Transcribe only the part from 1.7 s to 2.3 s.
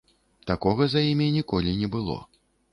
не было.